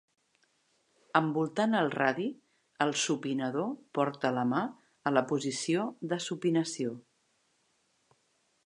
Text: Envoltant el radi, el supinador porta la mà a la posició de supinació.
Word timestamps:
Envoltant 1.19 1.79
el 1.81 1.91
radi, 1.95 2.25
el 2.87 2.95
supinador 3.03 3.69
porta 3.99 4.33
la 4.39 4.49
mà 4.55 4.63
a 5.11 5.15
la 5.17 5.25
posició 5.35 5.87
de 6.15 6.21
supinació. 6.31 6.99